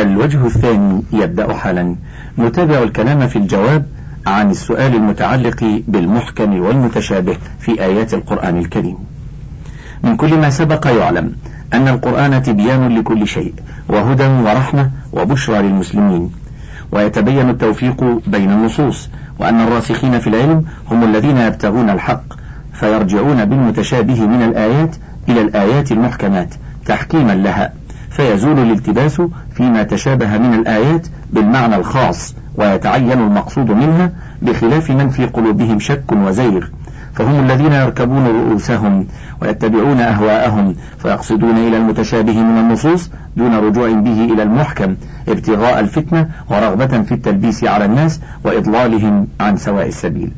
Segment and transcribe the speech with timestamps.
[0.00, 1.96] الوجه الثاني يبدأ حالا.
[2.38, 3.86] نتابع الكلام في الجواب
[4.26, 8.96] عن السؤال المتعلق بالمحكم والمتشابه في آيات القرآن الكريم.
[10.02, 11.32] من كل ما سبق يعلم
[11.74, 13.54] أن القرآن تبيان لكل شيء
[13.88, 16.30] وهدى ورحمة وبشرى للمسلمين.
[16.92, 19.08] ويتبين التوفيق بين النصوص
[19.38, 22.22] وأن الراسخين في العلم هم الذين يبتغون الحق
[22.72, 24.96] فيرجعون بالمتشابه من الآيات
[25.28, 26.54] إلى الآيات المحكمات
[26.86, 27.72] تحكيما لها.
[28.16, 29.22] فيزول الالتباس
[29.54, 34.12] فيما تشابه من الآيات بالمعنى الخاص ويتعين المقصود منها
[34.42, 36.64] بخلاف من في قلوبهم شك وزيغ.
[37.14, 39.06] فهم الذين يركبون رؤوسهم
[39.42, 44.96] ويتبعون أهواءهم فيقصدون إلى المتشابه من النصوص دون رجوع به إلى المحكم
[45.28, 50.30] ابتغاء الفتنة ورغبة في التلبيس على الناس وإضلالهم عن سواء السبيل.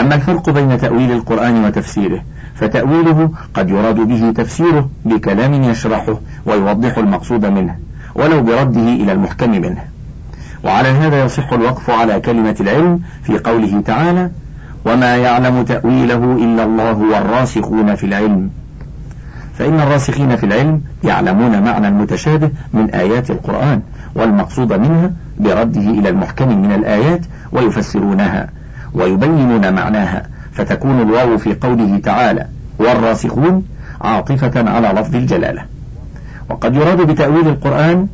[0.00, 2.22] أما الفرق بين تأويل القرآن وتفسيره
[2.54, 7.76] فتأويله قد يراد به تفسيره بكلام يشرحه ويوضح المقصود منه
[8.14, 9.84] ولو برده إلى المحكم منه.
[10.64, 14.30] وعلى هذا يصح الوقف على كلمة العلم في قوله تعالى
[14.84, 18.50] وما يعلم تأويله إلا الله والراسخون في العلم
[19.58, 23.80] فإن الراسخين في العلم يعلمون معنى المتشابه من آيات القرآن
[24.14, 27.20] والمقصود منها برده إلى المحكم من الآيات
[27.52, 28.57] ويفسرونها.
[28.94, 32.46] ويبينون معناها فتكون الواو في قوله تعالى
[32.78, 33.64] والراسخون
[34.00, 35.62] عاطفة على لفظ الجلالة
[36.50, 38.06] وقد يراد بتأويل القرآن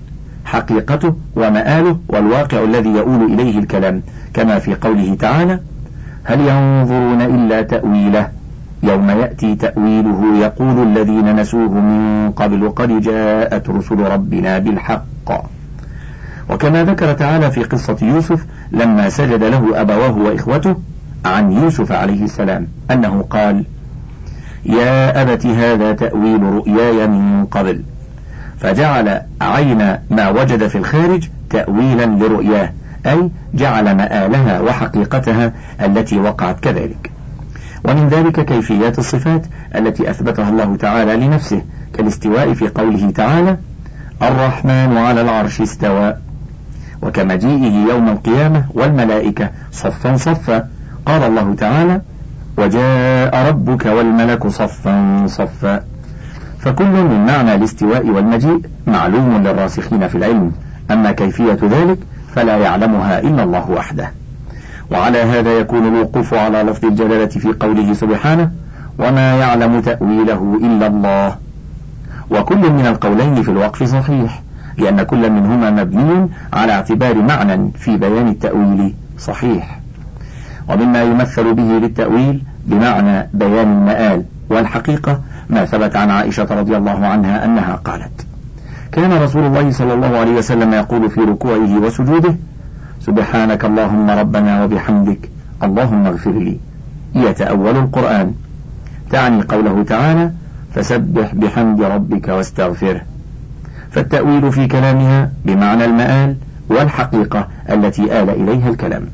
[0.45, 4.03] حقيقته ومآله والواقع الذي يؤول إليه الكلام
[4.35, 5.61] كما في قوله تعالى
[6.25, 8.29] هل ينظرون إلا تأويله؟
[8.83, 15.05] يوم يأتي تأويله يقول الذين نسوه من قبل قد جاءت رسل ربنا بالحق
[16.51, 20.77] وكما ذكر تعالى في قصة يوسف لما سجد له أبواه وإخوته
[21.25, 23.65] عن يوسف عليه السلام أنه قال
[24.67, 27.83] يا أبت هذا تأويل رؤياي من قبل.
[28.59, 29.79] فجعل عين
[30.11, 32.73] ما وجد في الخارج تأويلا لرؤياه
[33.07, 37.11] أي جعل مآلها وحقيقتها التي وقعت كذلك.
[37.85, 41.63] ومن ذلك كيفيات الصفات التي أثبتها الله تعالى لنفسه
[41.95, 43.57] كالاستواء في قوله تعالى
[44.23, 46.15] الرحمن على العرش استوى
[47.03, 50.69] وكمجيئه يوم القيامة والملائكة صفا صفا.
[51.07, 52.01] قال الله تعالى
[52.59, 55.85] وجاء ربك والملك صفا صفا.
[56.59, 60.53] فكل من معنى الاستواء والمجيء معلوم للراسخين في العلم.
[60.91, 61.99] أما كيفية ذلك
[62.35, 64.13] فلا يعلمها إلا الله وحده.
[64.91, 68.51] وعلى هذا يكون الوقوف على لفظ الجلالة في قوله سبحانه
[68.99, 71.37] وما يعلم تأويله إلا الله.
[72.31, 74.43] وكل من القولين في الوقف صحيح.
[74.79, 78.95] لأن كل منهما مبني على اعتبار معنى في بيان التأويل.
[79.19, 79.81] صحيح.
[80.69, 85.21] ومما يمثل به للتأويل بمعنى بيان المآل والحقيقة
[85.51, 88.27] ما ثبت عن عائشة رضي الله عنها أنها قالت
[88.93, 92.37] كان رسول الله صلى الله عليه وسلم يقول في ركوعه وسجوده
[93.01, 95.31] سبحانك اللهم ربنا وبحمدك
[95.63, 96.59] اللهم اغفر لي.
[97.15, 98.35] يتأول القرآن.
[99.11, 100.31] تعني قوله تعالى
[100.75, 103.01] فسبح بحمد ربك واستغفره.
[103.95, 106.37] فالتأويل في كلامها بمعنى المآل
[106.69, 109.07] والحقيقة التي آل إليها الكلام.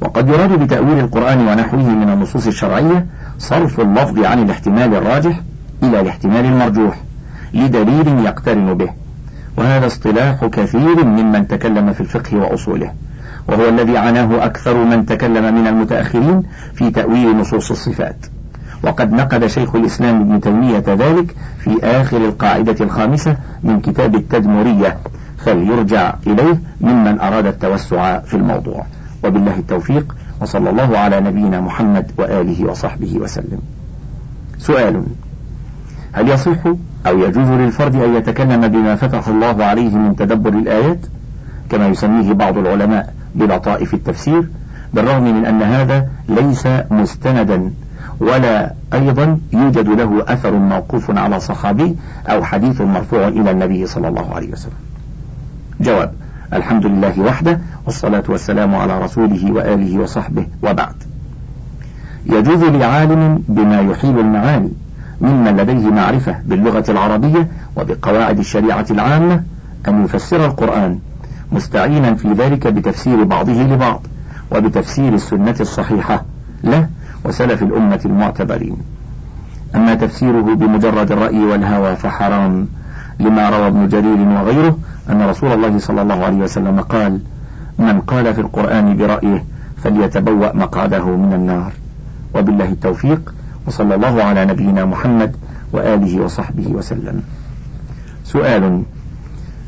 [0.00, 3.06] وقد يراد بتأويل القرآن ونحوه من النصوص الشرعية
[3.38, 5.40] صرف اللفظ عن الاحتمال الراجح
[5.82, 7.00] إلى الاحتمال المرجوح
[7.54, 8.88] لدليل يقترن به
[9.56, 12.92] وهذا اصطلاح كثير ممن تكلم في الفقه وأصوله
[13.48, 16.42] وهو الذي عناه أكثر من تكلم من المتأخرين
[16.74, 18.16] في تأويل نصوص الصفات.
[18.82, 24.96] وقد نقد شيخ الإسلام ابن تيمية ذلك في آخر القاعدة الخامسة من كتاب التدمرية
[25.38, 28.86] فليرجع إليه ممن أراد التوسع في الموضوع.
[29.24, 33.58] وبالله التوفيق وصلى الله على نبينا محمد وآله وصحبه وسلم.
[34.58, 35.02] سؤال
[36.12, 36.58] هل يصح
[37.06, 40.98] أو يجوز للفرد أن يتكلم بما فتح الله عليه من تدبر الآيات؟
[41.70, 44.48] كما يسميه بعض العلماء بلطائف التفسير
[44.94, 47.70] بالرغم من أن هذا ليس مستندا
[48.22, 51.96] ولا أيضا يوجد له أثر موقوف على صحابي
[52.26, 54.72] أو حديث مرفوع إلى النبي صلى الله عليه وسلم.
[55.80, 56.12] جواب
[56.52, 60.94] الحمد لله وحده والصلاة والسلام على رسوله وآله وصحبه وبعد.
[62.26, 64.72] يجوز لعالم بما يحيل المعاني
[65.20, 69.42] ممن لديه معرفة باللغة العربية وبقواعد الشريعة العامة
[69.88, 70.98] أن يفسر القرآن
[71.52, 74.00] مستعينا في ذلك بتفسير بعضه لبعض
[74.52, 76.24] وبتفسير السنة الصحيحة
[76.64, 76.88] له
[77.24, 78.76] وسلف الأمة المعتبرين.
[79.74, 82.68] أما تفسيره بمجرد الرأي والهوى فحرام
[83.20, 84.78] لما روى ابن جرير وغيره
[85.10, 87.20] أن رسول الله صلى الله عليه وسلم قال
[87.78, 89.44] من قال في القرآن برأيه
[89.84, 91.72] فليتبوأ مقعده من النار.
[92.34, 93.34] وبالله التوفيق
[93.66, 95.36] وصلى الله على نبينا محمد
[95.72, 97.22] وآله وصحبه وسلم.
[98.24, 98.82] سؤال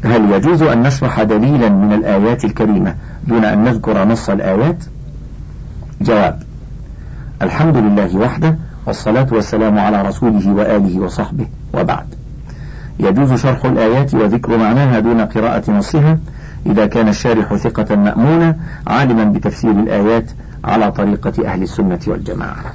[0.05, 2.95] هل يجوز أن نشرح دليلا من الآيات الكريمة
[3.29, 4.85] دون أن نذكر نص الآيات؟
[6.01, 6.43] جواب
[7.43, 12.07] الحمد لله وحده والصلاة والسلام على رسوله وآله وصحبه وبعد.
[13.01, 16.19] يجوز شرح الآيات وذكر معناها دون قراءة نصها
[16.67, 20.31] إذا كان الشارح ثقة مأمونة عالما بتفسير الآيات
[20.65, 22.73] على طريقة أهل السنة والجماعة.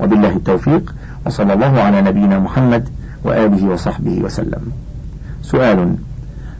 [0.00, 0.94] وبالله التوفيق
[1.26, 2.88] وصلى الله على نبينا محمد
[3.24, 4.72] وآله وصحبه وسلم.
[5.42, 5.96] سؤال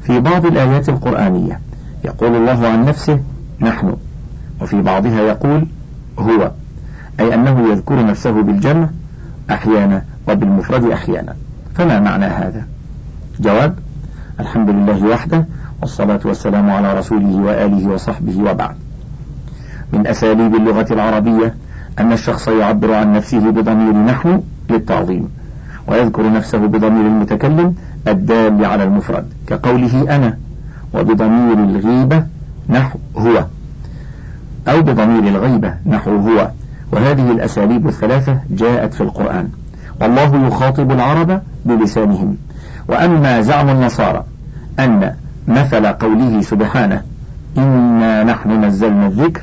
[0.02, 1.60] في بعض الآيات القرآنية
[2.04, 3.20] يقول الله عن نفسه
[3.60, 3.96] نحن.
[4.60, 5.66] وفي بعضها يقول
[6.18, 6.50] هو.
[7.20, 8.88] أي أنه يذكر نفسه بالجمع
[9.50, 11.34] أحيانا وبالمفرد أحيانا.
[11.74, 12.66] فما معنى هذا؟
[13.40, 13.78] جواب
[14.40, 15.46] الحمد لله وحده
[15.80, 18.76] والصلاة والسلام على رسوله وآله وصحبه وبعد.
[19.92, 21.54] من أساليب اللغة العربية
[21.98, 25.28] أن الشخص يعبر عن نفسه بضمير نحن للتعظيم
[25.88, 27.74] ويذكر نفسه بضمير المتكلم
[28.08, 30.38] الدال على المفرد كقوله أنا
[30.94, 32.26] وبضمير الغيبة
[32.68, 33.44] نحو هو
[34.68, 36.50] أو بضمير الغيبة نحو هو.
[36.92, 39.48] وهذه الأساليب الثلاثة جاءت في القرآن.
[40.00, 42.36] والله يخاطب العرب بلسانهم.
[42.88, 44.24] وأما زعم النصارى
[44.78, 45.12] أن
[45.48, 47.02] مثل قوله سبحانه
[47.58, 49.42] إنا نحن نزلنا الذكر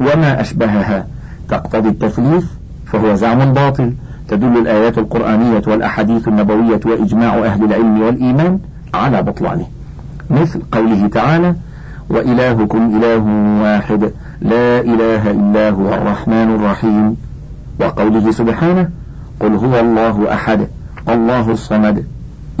[0.00, 1.06] وما أشبهها
[1.48, 2.44] تقتضي التثليث
[2.86, 3.92] فهو زعم باطل.
[4.28, 8.58] تدل الآيات القرآنية والأحاديث النبوية وإجماع أهل العلم والإيمان
[8.94, 9.66] على بطلانه.
[10.30, 11.54] مثل قوله تعالى
[12.10, 13.18] وإلهكم إله
[13.62, 17.16] واحد لا إله إلا هو الرحمن الرحيم.
[17.80, 18.90] وقوله سبحانه
[19.40, 20.68] قل هو الله أحد
[21.08, 22.04] الله الصمد.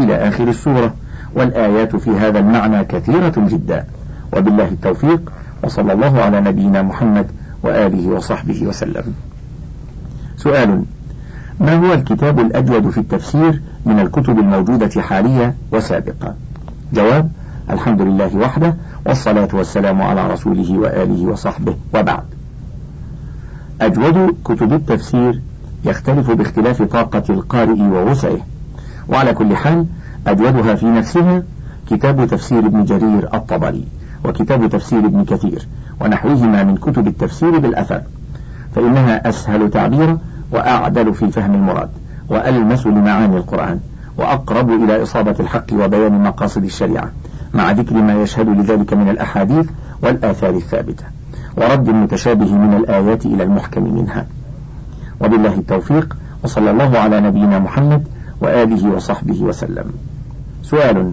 [0.00, 0.94] إلى آخر السورة.
[1.34, 3.84] والآيات في هذا المعنى كثيرة جدا.
[4.36, 5.32] وبالله التوفيق.
[5.64, 7.26] وصلى الله على نبينا محمد
[7.62, 9.14] وآله وصحبه وسلم.
[10.36, 10.82] سؤال
[11.60, 16.34] ما هو الكتاب الأجود في التفسير من الكتب الموجودة حاليا وسابقا؟
[16.94, 17.30] جواب
[17.70, 18.74] الحمد لله وحده
[19.08, 22.24] والصلاة والسلام على رسوله وآله وصحبه وبعد.
[23.80, 25.40] أجود كتب التفسير
[25.84, 28.38] يختلف باختلاف طاقة القارئ ووسعه.
[29.08, 29.86] وعلى كل حال
[30.26, 31.42] أجودها في نفسها
[31.90, 33.84] كتاب تفسير ابن جرير الطبري
[34.24, 35.68] وكتاب تفسير ابن كثير
[36.00, 38.02] ونحوهما من كتب التفسير بالأثر.
[38.74, 40.18] فإنها أسهل تعبيرا
[40.52, 41.90] وأعدل في فهم المراد
[42.28, 43.80] وألمس لمعاني القرآن
[44.18, 47.10] وأقرب إلى إصابة الحق وبيان مقاصد الشريعة.
[47.54, 49.66] مع ذكر ما يشهد لذلك من الأحاديث
[50.02, 51.04] والآثار الثابتة.
[51.56, 54.26] ورد المتشابه من الآيات إلى المحكم منها.
[55.20, 58.08] وبالله التوفيق وصلى الله على نبينا محمد
[58.40, 59.92] وآله وصحبه وسلم.
[60.62, 61.12] سؤال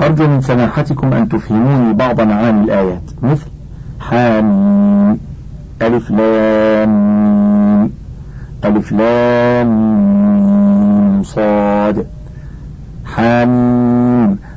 [0.00, 3.46] أرجو من سماحتكم أن تفهموني بعض معاني الآيات مثل
[4.00, 5.18] حامين
[5.82, 7.90] ألف لام
[8.64, 9.72] ألف لام
[11.22, 12.06] صاد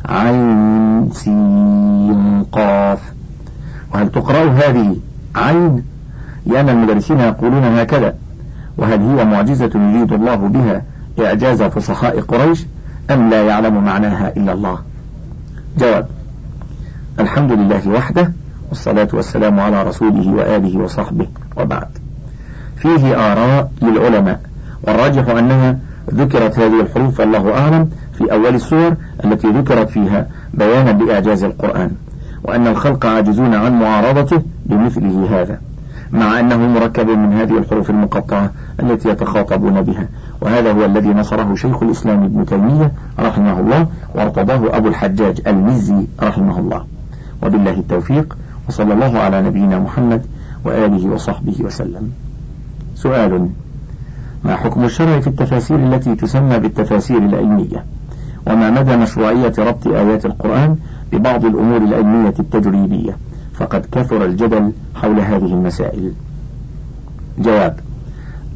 [0.05, 2.99] عين سين قاف
[3.93, 4.95] وهل تقرأ هذه
[5.35, 5.83] عين؟
[6.45, 8.15] لأن المدرسين يقولون هكذا.
[8.77, 10.81] وهل هي معجزة يريد الله بها
[11.19, 12.65] إعجاز فصحاء قريش؟
[13.11, 14.79] أم لا يعلم معناها إلا الله؟
[15.77, 16.07] جواب
[17.19, 18.31] الحمد لله وحده
[18.69, 21.27] والصلاة والسلام على رسوله وآله وصحبه.
[21.57, 21.87] وبعد
[22.77, 24.39] فيه آراء للعلماء
[24.83, 25.77] والراجح أنها
[26.13, 27.89] ذكرت هذه الحروف الله أعلم
[28.19, 28.95] في أول السور
[29.25, 31.91] التي ذكرت فيها بيانا بإعجاز القرآن
[32.43, 35.59] وأن الخلق عاجزون عن معارضته بمثله هذا
[36.11, 40.07] مع أنه مركب من هذه الحروف المقطعة التي يتخاطبون بها.
[40.41, 46.59] وهذا هو الذي نصره شيخ الإسلام ابن تيمية رحمه الله وارتضاه أبو الحجاج المزي رحمه
[46.59, 46.85] الله.
[47.43, 48.37] وبالله التوفيق
[48.69, 50.25] وصلى الله على نبينا محمد
[50.65, 52.11] وآله وصحبه وسلم.
[52.95, 53.49] سؤال
[54.43, 57.85] ما حكم الشرع في التفاسير التي تسمى بالتفاسير العلمية؟
[58.49, 60.75] وما مدى مشروعية ربط آيات القرآن
[61.11, 63.17] ببعض الأمور العلمية التجريبية
[63.53, 66.13] فقد كثر الجدل حول هذه المسائل.
[67.39, 67.79] جواب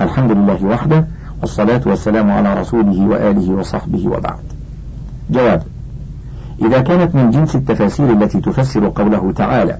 [0.02, 1.08] الحمد لله وحده
[1.42, 4.44] والصلاة والسلام على رسوله وآله وصحبه وبعد.
[5.32, 5.64] جواب
[6.62, 9.78] إذا كانت من جنس التفاسير التي تفسر قوله تعالى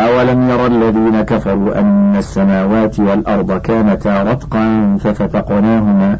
[0.00, 6.18] أولم ير الذين كفروا أن السماوات والأرض كانتا رتقا ففتقناهما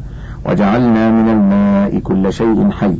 [0.49, 2.95] وجعلنا من الماء كل شيء حي.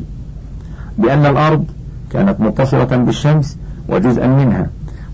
[0.99, 1.65] بأن الأرض
[2.11, 4.67] كانت متصلة بالشمس وجزءا منها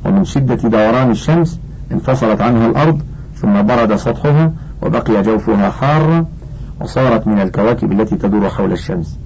[0.04, 1.60] ومن شدة دوران الشمس
[1.92, 3.00] انفصلت عنها الأرض
[3.34, 6.26] ثم برد سطحها وبقي جوفها حارا
[6.80, 9.18] وصارت من الكواكب التي تدور حول الشمس.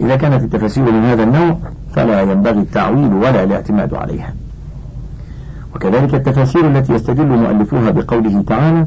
[0.00, 1.56] إذا كانت التفاسير من هذا النوع
[1.94, 4.34] فلا ينبغي التعويل ولا الاعتماد عليها.
[5.74, 8.86] وكذلك التفاسير التي يستدل مؤلفوها بقوله تعالى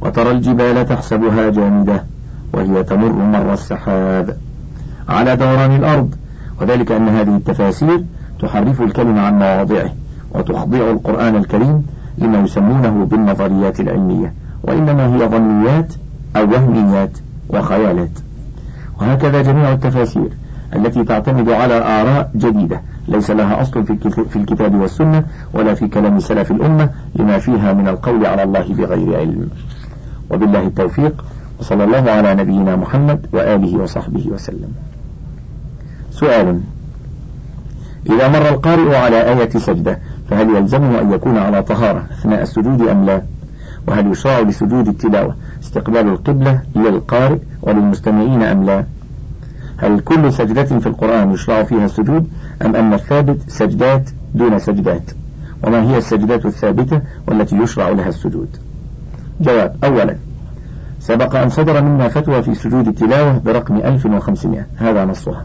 [0.00, 2.04] وترى الجبال تحسبها جامدة
[2.54, 4.36] وهي تمر مر السحاب
[5.08, 6.14] على دوران الأرض.
[6.60, 8.04] وذلك أن هذه التفاسير
[8.40, 9.92] تحرف الكلمة عن مواضعه
[10.34, 11.86] وتخضع القرآن الكريم
[12.18, 14.32] لما يسمونه بالنظريات العلمية
[14.62, 15.94] وإنما هي ظنيات
[16.36, 17.18] أو وهميات
[17.48, 18.18] وخيالات.
[19.00, 20.28] وهكذا جميع التفاسير
[20.76, 23.84] التي تعتمد على آراء جديدة ليس لها أصل
[24.30, 29.18] في الكتاب والسنة ولا في كلام سلف الأمة لما فيها من القول على الله بغير
[29.20, 29.48] علم.
[30.30, 31.24] وبالله التوفيق.
[31.64, 34.72] وصلى الله على نبينا محمد وآله وصحبه وسلم.
[36.10, 36.60] سؤال.
[38.06, 39.98] إذا مر القارئ على آية سجدة
[40.30, 43.22] فهل يلزمه أن يكون على طهارة أثناء السجود أم لا؟
[43.88, 48.84] وهل يشرع لسجود التلاوة استقبال القبلة للقارئ وللمستمعين أم لا؟
[49.76, 52.28] هل كل سجدة في القرآن يشرع فيها السجود
[52.64, 55.10] أم أن الثابت سجدات دون سجدات؟
[55.62, 58.48] وما هي السجدات الثابتة والتي يشرع لها السجود؟
[59.40, 59.76] جواب.
[59.84, 60.16] أولا
[61.06, 65.44] سبق أن صدر منا فتوى في سجود التلاوة برقم 1500 هذا نصها.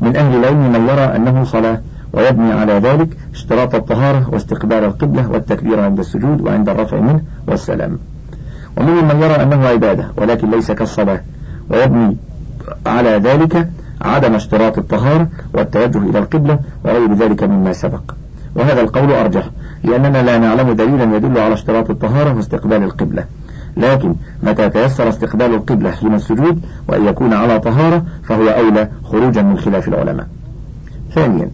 [0.00, 1.80] من أهل العلم من يرى أنه صلاة
[2.12, 7.98] ويبني على ذلك اشتراط الطهارة واستقبال القبلة والتكبير عند السجود وعند الرفع منه والسلام.
[8.76, 11.20] ومنهم من يرى أنه عبادة ولكن ليس كالصلاة.
[11.70, 12.16] ويبني
[12.86, 13.68] على ذلك
[14.02, 18.02] عدم اشتراط الطهارة والتوجه إلى القبلة وغير ذلك مما سبق.
[18.56, 19.50] وهذا القول أرجح
[19.84, 23.24] لأننا لا نعلم دليلا يدل على اشتراط الطهارة واستقبال القبلة.
[23.76, 29.58] لكن متى تيسر استقبال القبلة حين السجود وأن يكون على طهارة فهو أولى خروجا من
[29.58, 30.26] خلاف العلماء.
[31.14, 31.50] ثانيا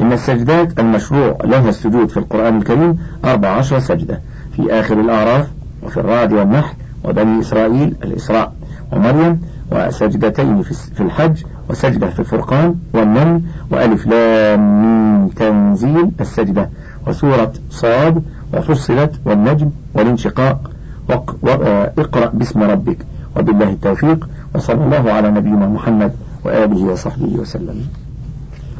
[0.00, 4.20] إن السجدات المشروع لها السجود في القرآن الكريم أربع عشر سجدة
[4.56, 5.48] في آخر الأعراف
[5.82, 8.52] وفي الرعد والنحل وبني إسرائيل الإسراء
[8.92, 9.40] ومريم
[9.72, 13.40] وسجدتين في الحج وسجدة في الفرقان والنمل
[13.70, 16.70] وألف لام تنزيل السجدة
[17.06, 18.22] وسورة صاد
[18.54, 20.70] وفصلت والنجم والانشقاق.
[21.08, 22.98] واقرأ باسم ربك.
[23.36, 24.28] وبالله التوفيق.
[24.54, 26.12] وصلى الله على نبينا محمد
[26.44, 27.78] وآله وصحبه وسلم.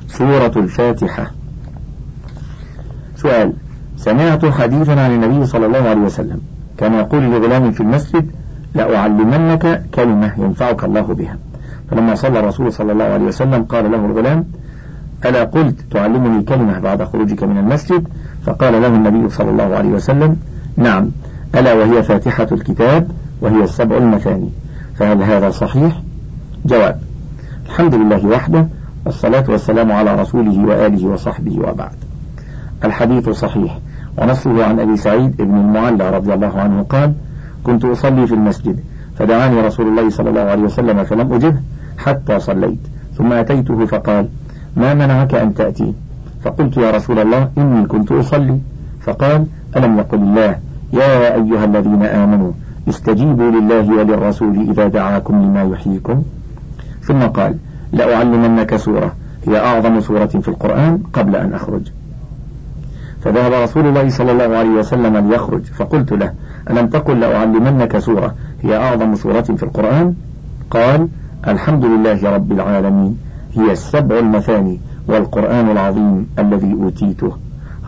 [0.09, 1.31] سورة الفاتحة.
[3.17, 3.53] سؤال
[3.97, 6.41] سمعت حديثا عن النبي صلى الله عليه وسلم.
[6.79, 8.31] كان يقول لغلام في المسجد
[8.75, 11.39] لأعلمنك كلمة ينفعك الله بها.
[11.91, 14.45] فلما صلى الرسول صلى الله عليه وسلم قال له الغلام
[15.25, 18.09] ألا قلت تعلمني كلمة بعد خروجك من المسجد؟
[18.47, 20.37] فقال له النبي صلى الله عليه وسلم
[20.77, 21.11] نعم.
[21.55, 24.49] ألا وهي فاتحة الكتاب وهي السبع المثاني
[24.97, 26.01] فهل هذا صحيح؟
[26.67, 27.01] جواب
[27.67, 28.67] الحمد لله وحده
[29.07, 31.95] والصلاة والسلام على رسوله وآله وصحبه وبعد.
[32.85, 33.79] الحديث صحيح
[34.19, 37.13] ونصه عن أبي سعيد بن المعلى رضي الله عنه قال
[37.65, 38.81] كنت أصلي في المسجد
[39.19, 41.61] فدعاني رسول الله صلى الله عليه وسلم فلم أجبه
[41.99, 42.79] حتى صليت
[43.19, 44.29] ثم أتيته فقال
[44.77, 45.95] ما منعك أن تأتي؟
[46.45, 48.59] فقلت يا رسول الله إني كنت أصلي.
[49.01, 49.47] فقال
[49.77, 50.59] ألم يقل الله
[50.95, 52.53] يا أيها الذين آمنوا
[52.89, 56.23] استجيبوا لله وللرسول إذا دعاكم لما يحييكم.
[57.03, 57.57] ثم قال
[57.93, 59.13] لأعلمنك سورة
[59.47, 61.83] هي أعظم سورة في القرآن قبل أن أخرج.
[63.21, 66.33] فذهب رسول الله صلى الله عليه وسلم ليخرج فقلت له
[66.71, 70.15] ألم تقل لأعلمنك سورة هي أعظم سورة في القرآن؟
[70.71, 71.09] قال
[71.49, 73.19] الحمد لله رب العالمين
[73.55, 77.33] هي السبع المثاني والقرآن العظيم الذي أوتيته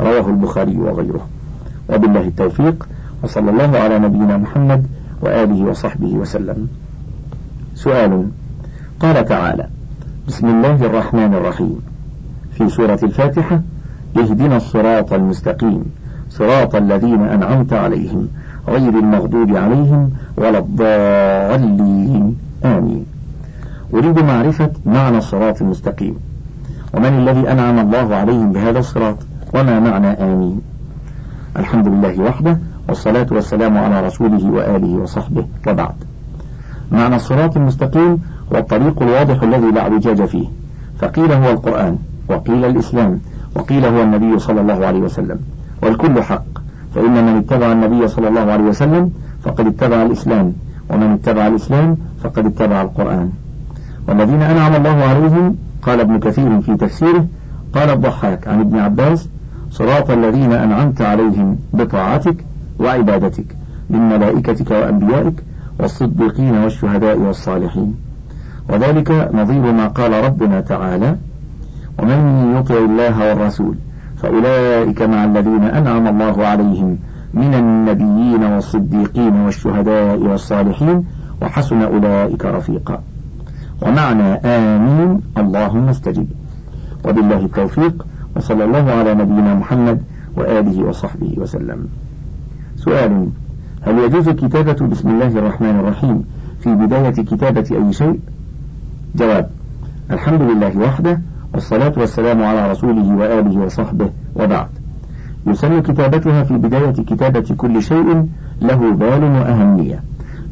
[0.01, 1.27] رواه البخاري وغيره.
[1.89, 2.89] وبالله التوفيق.
[3.23, 4.87] وصلى الله على نبينا محمد
[5.23, 6.69] وآله وصحبه وسلم.
[7.75, 8.29] سؤال
[9.01, 9.67] قال تعالى
[10.29, 11.81] بسم الله الرحمن الرحيم.
[12.59, 13.61] في سورة الفاتحة
[14.17, 15.85] اهدنا الصراط المستقيم
[16.31, 18.29] صراط الذين أنعمت عليهم
[18.69, 22.37] غير المغضوب عليهم ولا الضالين.
[22.65, 23.07] آمين.
[23.95, 26.15] أريد معرفة معنى الصراط المستقيم.
[26.95, 29.17] ومن الذي أنعم الله عليهم بهذا الصراط؟
[29.55, 30.61] وما معنى آمين؟
[31.57, 32.59] الحمد لله وحده
[32.89, 35.95] والصلاة والسلام على رسوله وآله وصحبه وبعد.
[36.93, 38.19] معنى الصراط المستقيم
[38.53, 40.49] هو الطريق الواضح الذي لا اعوجاج فيه.
[40.99, 43.21] فقيل هو القرآن وقيل الإسلام
[43.57, 45.39] وقيل هو النبي صلى الله عليه وسلم.
[45.83, 46.45] والكل حق.
[46.95, 49.11] فإن من اتبع النبي صلى الله عليه وسلم
[49.43, 50.53] فقد اتبع الإسلام
[50.91, 53.31] ومن اتبع الإسلام فقد اتبع القرآن.
[54.09, 57.27] والذين أنعم الله عليهم قال ابن كثير في تفسيره
[57.75, 59.29] قال الضحاك عن ابن عباس
[59.71, 62.45] صراط الذين أنعمت عليهم بطاعتك
[62.81, 63.57] وعبادتك
[63.91, 65.43] من ملائكتك وأنبيائك
[65.81, 67.95] والصديقين والشهداء والصالحين.
[68.69, 71.17] وذلك نظير ما قال ربنا تعالى
[71.99, 73.75] ومن يطع الله والرسول
[74.17, 76.99] فأولئك مع الذين أنعم الله عليهم
[77.35, 81.05] من النبيين والصديقين والشهداء والصالحين
[81.43, 83.03] وحسن أولئك رفيقا.
[83.83, 86.27] ومعنى آمين اللهم استجب
[87.05, 88.07] وبالله التوفيق
[88.37, 90.03] وصلى الله على نبينا محمد
[90.37, 91.89] وآله وصحبه وسلم.
[92.87, 93.29] سؤال.
[93.83, 96.25] هل يجوز كتابة بسم الله الرحمن الرحيم
[96.61, 98.21] في بداية كتابة أي شيء؟
[99.17, 99.51] جواب
[100.11, 101.21] الحمد لله وحده
[101.55, 104.67] والصلاة والسلام على رسوله وآله وصحبه وبعد.
[105.47, 108.27] يسن كتابتها في بداية كتابة كل شيء
[108.63, 110.03] له بال وأهمية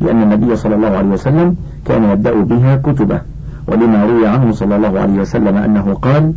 [0.01, 3.21] لأن النبي صلى الله عليه وسلم كان يبدأ بها كتبه
[3.69, 6.33] ولما روي عنه صلى الله عليه وسلم أنه قال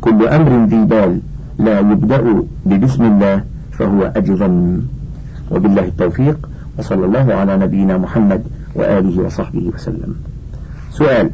[0.00, 1.20] كل أمر ذي بال
[1.58, 4.80] لا يبدأ ببسم الله فهو أجظم.
[5.50, 6.48] وبالله التوفيق
[6.78, 8.42] وصلى الله على نبينا محمد
[8.74, 10.14] وآله وصحبه وسلم.
[10.90, 11.30] سؤال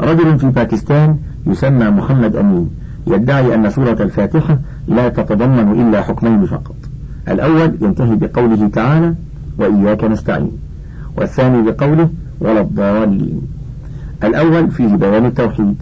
[0.00, 2.70] رجل في باكستان يسمى محمد أمين
[3.06, 6.76] يدعي أن سورة الفاتحة لا تتضمن إلا حكمين فقط.
[7.28, 9.14] الأول ينتهي بقوله تعالى
[9.58, 10.52] وإياك نستعين
[11.16, 12.08] والثاني بقوله
[12.40, 13.40] ولا الضالين.
[14.24, 15.76] الأول فيه بيان التوحيد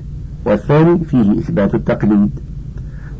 [0.44, 2.30] والثاني فيه إثبات التقليد.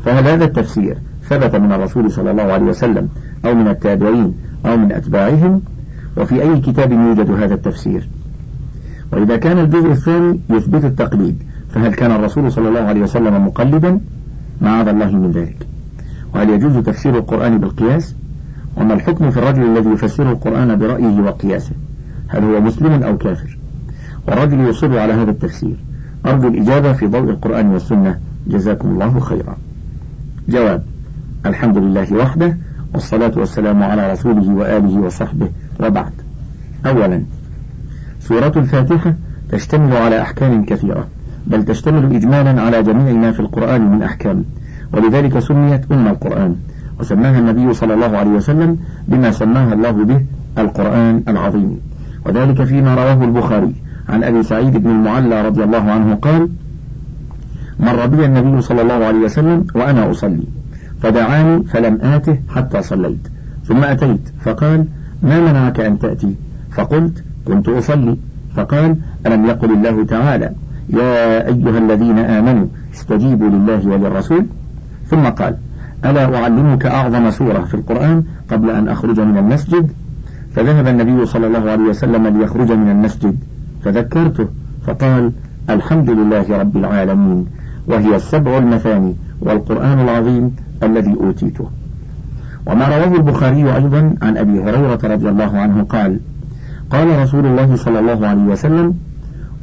[0.05, 0.97] فهل هذا التفسير
[1.29, 3.09] ثبت من الرسول صلى الله عليه وسلم
[3.45, 4.33] أو من التابعين
[4.65, 5.61] أو من أتباعهم
[6.17, 8.09] وفي أي كتاب يوجد هذا التفسير.
[9.13, 13.99] وإذا كان الجزء الثاني يثبت التقليد فهل كان الرسول صلى الله عليه وسلم مقلدا؟
[14.61, 15.67] معاذ الله من ذلك.
[16.35, 18.15] وهل يجوز تفسير القرآن بالقياس؟
[18.77, 21.71] وما الحكم في الرجل الذي يفسر القرآن برأيه وقياسه؟
[22.27, 23.57] هل هو مسلم أو كافر؟
[24.27, 25.75] والرجل يصر على هذا التفسير.
[26.25, 28.19] أرجو الإجابة في ضوء القرآن والسنة.
[28.47, 29.57] جزاكم الله خيرا.
[30.49, 30.83] جواب
[31.45, 32.57] الحمد لله وحده
[32.93, 35.49] والصلاة والسلام على رسوله وآله وصحبه.
[35.79, 36.11] وبعد.
[36.85, 37.23] أولا
[38.19, 39.13] سورة الفاتحة
[39.49, 41.07] تشتمل على أحكام كثيرة
[41.47, 44.43] بل تشتمل إجمالا على جميع ما في القرآن من أحكام
[44.93, 46.55] ولذلك سميت أم القرآن
[46.99, 50.25] وسماها النبي صلى الله عليه وسلم بما سماها الله به
[50.57, 51.79] القرآن العظيم.
[52.25, 53.75] وذلك فيما رواه البخاري
[54.09, 56.49] عن أبي سعيد بن المعلى رضي الله عنه قال
[57.79, 60.43] مر بي النبي صلى الله عليه وسلم وأنا أصلي.
[61.03, 63.27] فدعاني فلم آته حتى صليت.
[63.65, 64.29] ثم أتيت.
[64.45, 64.85] فقال
[65.23, 66.35] ما منعك أن تأتي؟
[66.71, 68.17] فقلت كنت أصلي.
[68.55, 68.95] فقال
[69.27, 70.51] ألم يقل الله تعالى
[70.89, 74.45] يا أيها الذين آمنوا استجيبوا لله وللرسول؟
[75.07, 75.55] ثم قال
[76.05, 79.91] ألا أعلمك أعظم سورة في القرآن قبل أن أخرج من المسجد؟
[80.55, 83.37] فذهب النبي صلى الله عليه وسلم ليخرج من المسجد.
[83.83, 84.47] فذكرته.
[84.87, 85.31] فقال
[85.69, 87.45] الحمد لله رب العالمين
[87.87, 91.69] وهي السبع المثاني والقرآن العظيم الذي أوتيته.
[92.65, 96.19] وما رواه البخاري أيضا عن أبي هريرة رضي الله عنه قال
[96.89, 98.93] قال رسول الله صلى الله عليه وسلم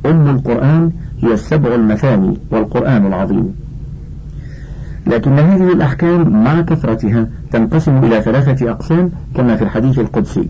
[0.07, 0.91] أم القرآن
[1.23, 3.55] هي السبع المثاني والقرآن العظيم.
[5.07, 10.49] لكن هذه الأحكام مع كثرتها تنقسم إلى ثلاثة أقسام كما في الحديث القدسي.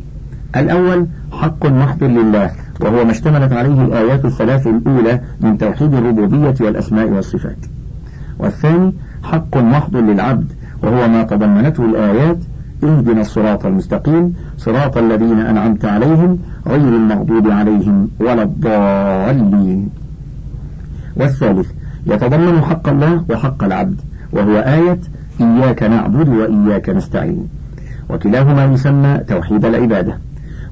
[0.57, 7.09] الأول حق محض لله وهو ما اشتملت عليه الآيات الثلاث الأولى من توحيد الربوبية والأسماء
[7.09, 7.59] والصفات.
[8.39, 8.93] والثاني
[9.23, 10.53] حق محض للعبد
[10.83, 12.39] وهو ما تضمنته الآيات
[12.85, 19.89] اهدنا الصراط المستقيم صراط الذين أنعمت عليهم غير المغضوب عليهم ولا الضالين.
[21.17, 21.71] والثالث
[22.07, 24.01] يتضمن حق الله وحق العبد
[24.33, 24.99] وهو آية
[25.41, 27.49] إياك نعبد وإياك نستعين.
[28.11, 30.19] وكلاهما يسمى توحيد العبادة.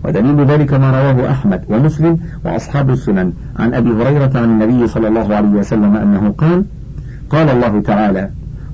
[0.05, 5.35] ودليل ذلك ما رواه أحمد ومسلم وأصحاب السنن عن أبي هريرة عن النبي صلى الله
[5.35, 6.65] عليه وسلم أنه قال
[7.31, 8.31] قال الله تعالى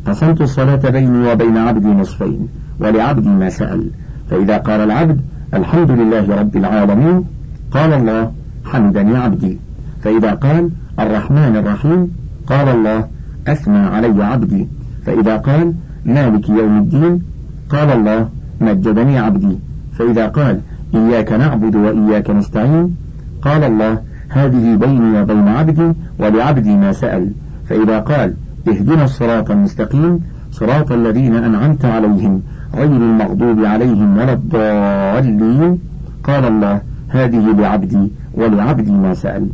[0.06, 2.48] قسمت الصلاة بيني وبين عبدي نصفين
[2.80, 3.90] ولعبدي ما سأل.
[4.30, 5.20] فإذا قال العبد
[5.54, 7.24] الحمد لله رب العالمين
[7.70, 8.32] قال الله
[8.64, 9.58] حمدني عبدي.
[10.02, 12.10] فإذا قال الرحمن الرحيم
[12.46, 13.08] قال الله
[13.48, 14.68] أثنى علي عبدي.
[15.06, 17.22] فإذا قال مالك يوم الدين
[17.68, 18.28] قال الله
[18.60, 19.58] مجدني عبدي.
[19.98, 20.60] فإذا قال
[20.94, 22.96] إياك نعبد وإياك نستعين
[23.42, 27.32] قال الله هذه بيني وبين عبدي ولعبدي ما سأل.
[27.68, 28.34] فإذا قال
[28.68, 30.20] اهدنا الصراط المستقيم
[30.52, 32.42] صراط الذين أنعمت عليهم
[32.74, 35.78] غير المغضوب عليهم ولا الضالين.
[36.24, 39.48] قال الله هذه لعبدي ولعبدي ما سأل.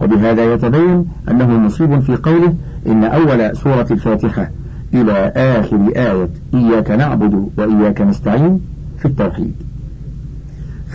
[0.00, 2.54] وبهذا يتبين أنه مصيب في قوله
[2.86, 4.50] إن أول سورة الفاتحة
[4.94, 8.60] إلى آخر آية إياك نعبد وإياك نستعين
[8.98, 9.54] في التوحيد.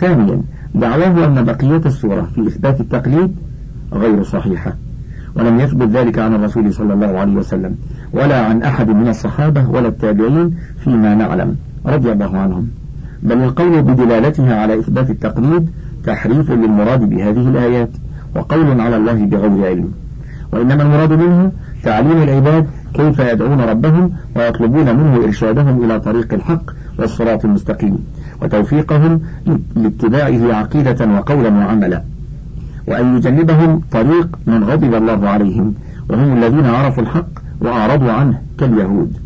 [0.00, 0.42] ثانيا
[0.74, 3.36] دعواه أن بقية السورة في إثبات التقليد
[3.92, 4.74] غير صحيحة.
[5.36, 7.76] ولم يثبت ذلك عن الرسول صلى الله عليه وسلم
[8.12, 11.56] ولا عن أحد من الصحابة ولا التابعين فيما نعلم.
[11.86, 12.68] رضي الله عنهم.
[13.22, 15.70] بل القول بدلالتها على إثبات التقليد
[16.04, 17.90] تحريف للمراد بهذه الآيات
[18.36, 19.92] وقول على الله بغير علم.
[20.52, 26.62] وإنما المراد منه تعليم العباد كيف يدعون ربهم ويطلبون منه إرشادهم إلى طريق الحق
[26.98, 27.98] والصراط المستقيم
[28.42, 29.20] وتوفيقهم
[29.76, 32.02] لاتباعه عقيدة وقولا وعملا.
[32.88, 35.74] وأن يجنبهم طريق من غضب الله عليهم.
[36.10, 37.28] وهم الذين عرفوا الحق
[37.60, 39.16] وأعرضوا عنه كاليهود.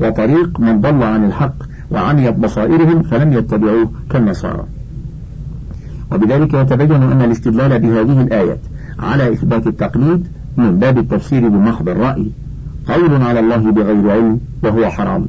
[0.00, 1.54] وطريق من ضل عن الحق
[1.90, 4.64] وعميت بصائرهم فلم يتبعوه كالنصارى.
[6.12, 8.58] وبذلك يتبين أن الاستدلال بهذه الآية
[8.98, 12.30] على إثبات التقليد من باب التفسير بمحض الرأي
[12.88, 15.26] قول على الله بغير علم وهو حرام.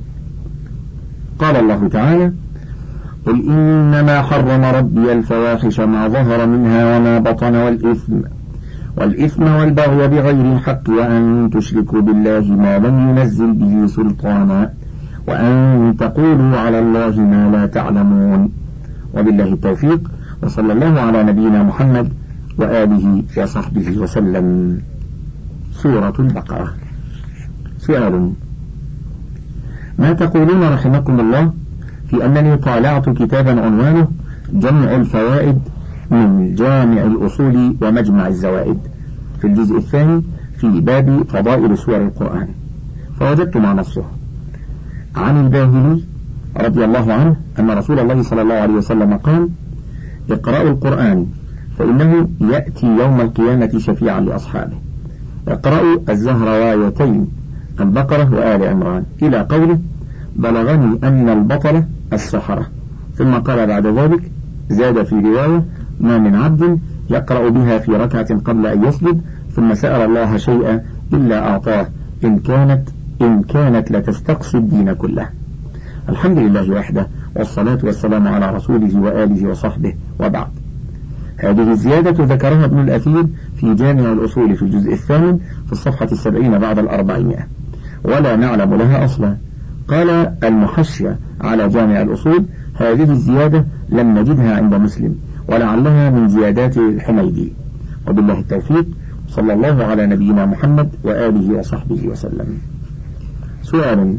[1.40, 2.34] قال الله تعالى
[3.26, 8.14] قل إنما حرم ربي الفواحش ما ظهر منها وما بطن والإثم
[8.98, 14.74] والإثم والبغي بغير الحق وأن تشركوا بالله ما لم ينزل به سلطانا
[15.28, 18.50] وأن تقولوا على الله ما لا تعلمون
[19.14, 20.12] وبالله التوفيق
[20.44, 22.14] وصلى الله على نبينا محمد
[22.58, 24.78] وآله وصحبه وسلم
[25.72, 26.74] سورة البقرة
[27.78, 28.34] سؤال
[30.00, 31.54] ما تقولون رحمكم الله؟
[32.12, 34.08] في أنني طالعت كتابا عنوانه
[34.54, 35.60] جمع الفوائد
[36.12, 38.78] من جامع الأصول ومجمع الزوائد.
[39.42, 40.24] في الجزء الثاني
[40.58, 42.48] في باب فضائل سور القرآن.
[43.20, 44.04] فوجدت مع نصه.
[45.16, 46.04] عن الباهلي
[46.58, 49.50] رضي الله عنه أن رسول الله صلى الله عليه وسلم قال
[50.32, 51.26] اقرأوا القرآن
[51.80, 54.78] فإنه يأتي يوم القيامة شفيعا لأصحابه.
[55.48, 57.28] اقرأوا الزهروايتين
[57.80, 59.04] البقرة وآل عمران.
[59.22, 59.80] إلى قوله
[60.36, 62.66] بلغني أن البطلة السحرة.
[63.16, 64.32] ثم قال بعد ذلك
[64.70, 65.66] زاد في رواية
[66.00, 69.22] ما من عبد يقرأ بها في ركعة قبل أن يسجد
[69.56, 70.82] ثم سأل الله شيئا
[71.14, 71.88] إلا أعطاه.
[72.24, 72.90] إن كانت
[73.22, 75.30] إن كانت لتستقصي الدين كله.
[76.10, 80.48] الحمد لله وحده والصلاة والسلام على رسوله وآله وصحبه وبعد.
[81.38, 86.80] هذه الزيادة ذكرها ابن الأثير في جامع الأصول في الجزء الثامن في الصفحة السبعين بعد
[86.80, 87.48] الأربعمائة.
[88.04, 89.38] ولا نعلم لها أصلا.
[89.92, 95.16] قال المحشية على جامع الأصول هذه الزيادة لم نجدها عند مسلم
[95.48, 97.54] ولعلها من زيادات الحميدي.
[98.08, 98.86] وبالله التوفيق
[99.28, 102.58] صلى الله على نبينا محمد وآله وصحبه وسلم.
[103.64, 104.18] سؤال.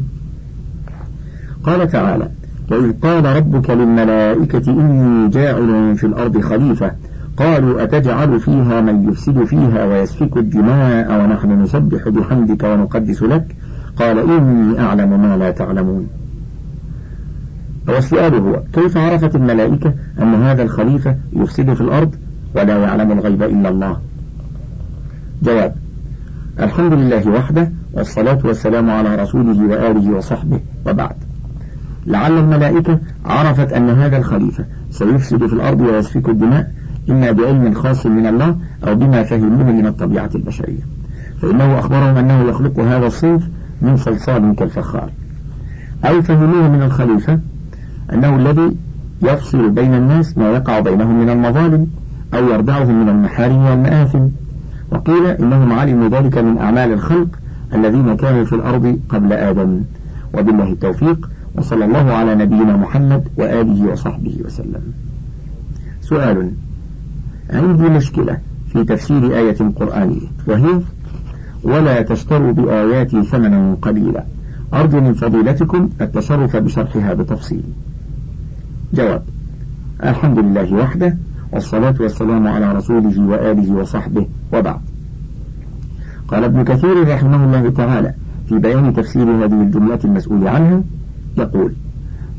[1.63, 2.29] قال تعالى
[2.71, 6.91] وإذ قال ربك للملائكة إني جاعل في الأرض خليفة
[7.37, 13.55] قالوا أتجعل فيها من يفسد فيها ويسفك الدماء ونحن نسبح بحمدك ونقدس لك؟
[13.99, 16.07] قال إني أعلم ما لا تعلمون.
[17.87, 22.15] والسؤال هو كيف عرفت الملائكة أن هذا الخليفة يفسد في الأرض
[22.55, 23.97] ولا يعلم الغيب إلا الله؟
[25.43, 25.75] جواب
[26.59, 31.15] الحمد لله وحده والصلاة والسلام على رسوله وآله وصحبه وبعد.
[32.07, 36.71] لعل الملائكة عرفت أن هذا الخليفة سيفسد في الأرض ويسفك الدماء
[37.09, 40.81] إما بعلم خاص من الله أو بما فهموه من الطبيعة البشرية.
[41.41, 43.43] فإنه أخبرهم أنه يخلق هذا الصنف
[43.83, 45.09] من صلصال كالفخار
[46.05, 47.39] أو فهموه من الخليفة
[48.13, 48.75] أنه الذي
[49.21, 51.87] يفصل بين الناس ما يقع بينهم من المظالم
[52.33, 54.27] أو يردعهم من المحارم والمآثم.
[54.91, 57.27] وقيل إنهم علموا ذلك من أعمال الخلق
[57.73, 59.81] الذين كانوا في الأرض قبل آدم.
[60.33, 64.81] وبالله التوفيق وصلى الله على نبينا محمد وآله وصحبه وسلم.
[66.01, 66.51] سؤال
[67.49, 68.37] عندي مشكلة
[68.73, 70.79] في تفسير آية قرآنية وهي
[71.63, 74.23] ولا تشتروا بآياتي ثمنا قليلا.
[74.73, 77.63] أرجو من فضيلتكم التصرف بشرحها بتفصيل.
[78.93, 79.23] جواب
[80.03, 81.17] الحمد لله وحده
[81.51, 84.79] والصلاة والسلام على رسوله وآله وصحبه وبعد.
[86.27, 88.13] قال ابن كثير رحمه الله تعالى
[88.49, 90.81] في بيان تفسير هذه الجملة المسؤول عنها
[91.37, 91.73] يقول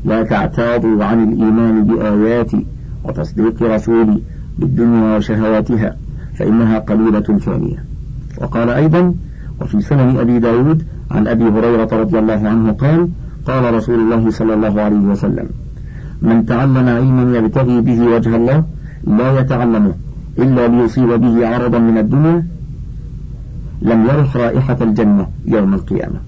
[0.05, 2.65] لا تعتاضوا عن الإيمان بآياتي
[3.03, 4.21] وتصديق رسولي
[4.59, 5.95] بالدنيا وشهواتها
[6.35, 7.94] فإنها قليلة ثانية.
[8.41, 9.13] وقال أيضا
[9.61, 13.09] وفي سنن أبي داود عن أبي هريرة رضي الله عنه قال
[13.47, 15.47] قال رسول الله صلى الله عليه وسلم
[16.21, 18.63] من تعلم علما يبتغي به وجه الله
[19.07, 19.93] لا يتعلمه
[20.39, 22.47] إلا ليصيب به عرضا من الدنيا
[23.81, 26.19] لم يرح رائحة الجنة يوم القيامة.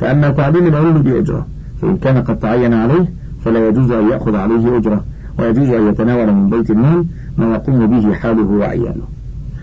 [0.00, 1.46] فأما تعليم العلم بأجرة
[1.82, 3.12] فإن كان قد تعين عليه
[3.44, 5.04] فلا يجوز أن يأخذ عليه أجرة
[5.38, 7.04] ويجوز أن يتناول من بيت المال
[7.38, 9.17] ما يقوم به حاله وعياله.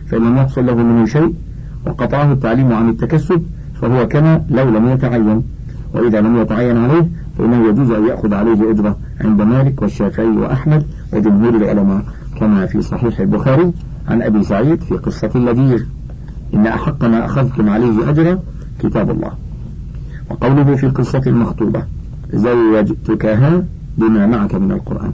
[0.07, 1.33] فإن لم يحصل له منه شيء
[1.87, 3.43] وقطعه التعليم عن التكسب
[3.81, 5.43] فهو كما لو لم يتعين.
[5.93, 11.55] وإذا لم يتعين عليه فإنه يجوز أن يأخذ عليه أجرة عند مالك والشافعي وأحمد وجمهور
[11.55, 12.01] العلماء.
[12.39, 13.71] كما في صحيح البخاري
[14.07, 15.83] عن أبي سعيد في قصة اللذيذ
[16.53, 18.39] إن أحق ما أخذتم عليه أجرا
[18.79, 19.31] كتاب الله.
[20.29, 21.83] وقوله في القصة المخطوبة
[22.33, 23.63] زوجتكها
[23.97, 25.13] بما معك من القرآن.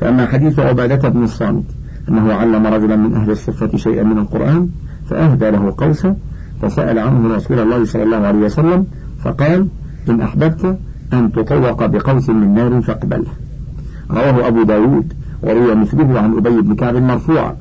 [0.00, 1.64] فأما حديث عبادة بن الصامت
[2.08, 4.68] أنه علم رجلا من أهل الصفة شيئا من القرآن
[5.10, 6.16] فأهدى له قوسا
[6.62, 8.86] فسأل عنه رسول الله صلى الله عليه وسلم
[9.24, 9.68] فقال
[10.08, 10.78] إن أحببت
[11.12, 13.32] أن تطوق بقوس من نار فاقبله
[14.10, 17.56] رواه أبو داود وروي مثله عن أبي بن كعب مرفوعا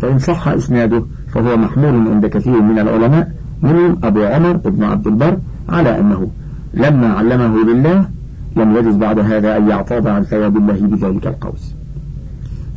[0.00, 5.38] فإن صح إسناده فهو محمول عند كثير من العلماء منهم أبو عمر بن عبد البر
[5.68, 6.30] على أنه
[6.74, 8.08] لما علمه لله
[8.56, 11.74] لم يجز بعد هذا أن يعتاض عن ثواب الله بذلك القوس.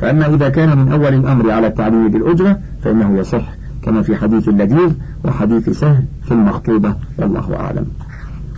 [0.00, 4.92] فأما إذا كان من أول الأمر على التعليم بالأجرة فإنه يصح كما في حديث اللذيذ
[5.24, 7.86] وحديث سهل في المخطوبة والله أعلم.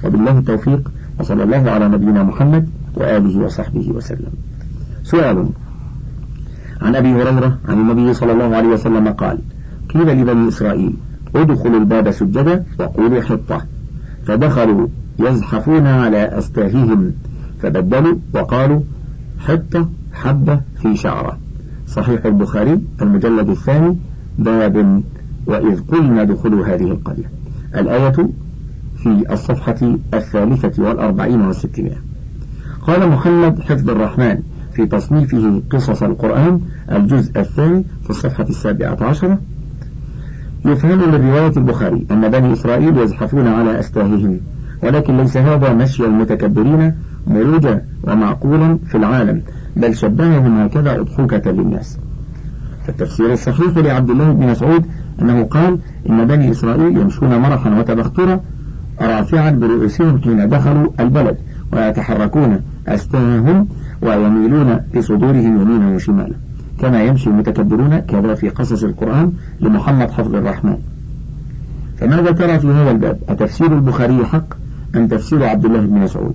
[0.05, 4.33] وبالله التوفيق وصلى الله على نبينا محمد وآله وصحبه وسلم.
[5.03, 5.49] سؤال
[6.83, 9.39] عن أبي هريرة عن النبي صلى الله عليه وسلم قال
[9.95, 10.95] قيل لبني إسرائيل
[11.37, 13.63] ادخلوا الباب سجدا وقولوا حطة.
[14.27, 17.13] فدخلوا يزحفون على أستاههم
[17.63, 18.81] فبدلوا وقالوا
[19.39, 19.89] حطة
[20.23, 21.39] حبة في شعرة.
[21.89, 23.97] صحيح البخاري المجلد الثاني
[24.39, 25.03] باب
[25.47, 27.31] وإذ قلنا دخلوا هذه القرية.
[27.77, 28.29] الآية
[28.97, 31.97] في الصفحة الثالثة والأربعين والستمائة.
[32.83, 34.39] قال محمد حفظ الرحمن
[34.73, 36.61] في تصنيفه قصص القرآن
[36.93, 39.39] الجزء الثاني في الصفحة السابعة عشرة.
[40.65, 44.41] يفهم من رواية البخاري أن بني إسرائيل يزحفون على أستاههم
[44.83, 46.95] ولكن ليس هذا مشي المتكبرين
[47.27, 49.43] مروجا ومعقولا في العالم.
[49.77, 51.99] بل شبههم هكذا أضحوكة للناس
[52.87, 54.85] فالتفسير الصحيح لعبد الله بن مسعود
[55.23, 55.79] أنه قال
[56.11, 58.41] إن بني إسرائيل يمشون مرحا وتبخترا
[59.01, 61.37] رافعا برؤوسهم حين دخلوا البلد
[61.73, 63.69] ويتحركون أستاههم
[64.03, 66.35] ويميلون بصدورهم يمينا وشمالا.
[66.81, 70.77] كما يمشي المتكبرون كذا في قصص القرآن لمحمد حفظ الرحمن.
[71.97, 74.55] فماذا ترى في هذا الباب أتفسير البخاري حق
[74.97, 76.35] أم تفسير عبد الله بن مسعود؟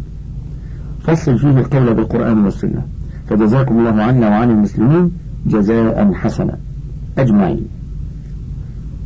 [1.03, 2.81] فصل فيه القول بالقرآن والسنة.
[3.31, 5.11] فجزاكم الله عنا وعن المسلمين
[5.45, 6.57] جزاء حسنا.
[7.17, 7.65] أجمعين.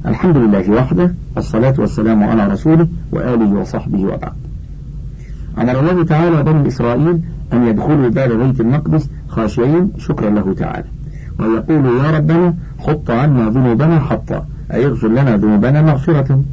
[0.05, 4.33] الحمد لله وحده الصلاة والسلام على رسوله وآله وصحبه وبعد.
[5.57, 7.19] أمر الله تعالى بني إسرائيل
[7.53, 10.85] أن يدخلوا باب بيت المقدس خاشعين شكرا له تعالى.
[11.39, 16.43] ويقولوا يا ربنا حط عنا ذنوبنا حطا أي اغفر لنا ذنوبنا مغفرة.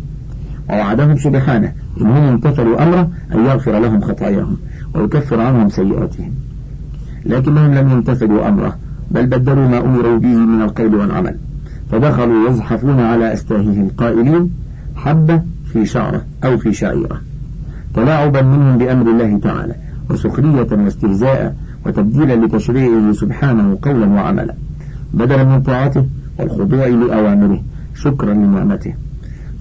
[0.71, 4.57] ووعدهم سبحانه إنهم امتثلوا أمره أن يغفر لهم خطاياهم
[4.95, 6.33] ويكفر عنهم سيئاتهم.
[7.27, 8.77] لكنهم لم يمتثلوا أمره
[9.11, 11.37] بل بدلوا ما أمروا به من القول والعمل.
[11.91, 14.51] فدخلوا يزحفون على أستاههم قائلين
[14.97, 17.21] حبة في شعرة أو في شعيرة.
[17.95, 19.75] تلاعبا منهم بأمر الله تعالى
[20.11, 21.57] وسخرية واستهزاء
[21.87, 24.55] وتبديلا لتشريعه سبحانه قولا وعملا.
[25.15, 26.07] بدلا من طاعته
[26.39, 27.63] والخضوع لأوامره
[27.95, 28.95] شكرا لنعمته.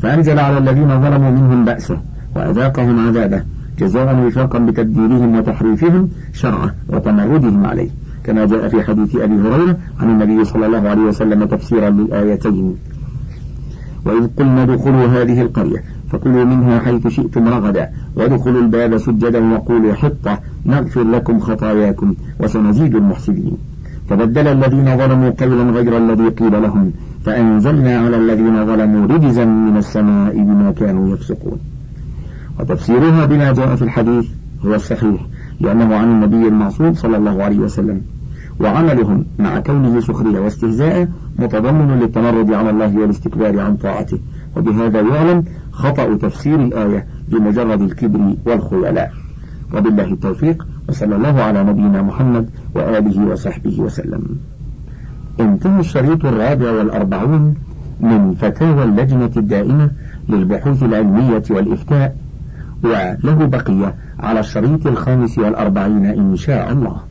[0.01, 1.97] فأنزل على الذين ظلموا منهم بأسه
[2.35, 3.43] وأذاقهم عذابه
[3.79, 7.89] جزاء وفاقا بتبديلهم وتحريفهم شرعه وتمردهم عليه
[8.23, 12.75] كما جاء في حديث أبي هريرة عن النبي صلى الله عليه وسلم تفسيرا للآيتين.
[14.05, 20.39] وإذ قلنا ادخلوا هذه القرية فكلوا منها حيث شئتم رغدا وادخلوا الباب سجدا وقولوا حطة
[20.65, 23.57] نغفر لكم خطاياكم وسنزيد المحسنين.
[24.09, 26.91] فبدل الذين ظلموا قولا غير الذي قيل لهم
[27.25, 31.59] فأنزلنا على الذين ظلموا رجزا من السماء بما كانوا يفسقون.
[32.59, 34.25] وتفسيرها بما جاء في الحديث
[34.65, 35.25] هو الصحيح
[35.59, 38.01] لأنه عن النبي المعصوم صلى الله عليه وسلم.
[38.59, 41.09] وعملهم مع كونه سخرية واستهزاء
[41.39, 44.19] متضمن للتمرد على الله والاستكبار عن طاعته.
[44.57, 49.11] وبهذا يعلم خطأ تفسير الآية بمجرد الكبر والخيلاء.
[49.75, 54.23] وبالله التوفيق وصلى الله على نبينا محمد وآله وصحبه وسلم.
[55.39, 57.55] انتهى الشريط الرابع والأربعون
[57.99, 59.91] من فتاوى اللجنة الدائمة
[60.29, 62.15] للبحوث العلمية والإفتاء
[62.83, 67.01] وله بقية على الشريط الخامس والأربعين إن شاء الله.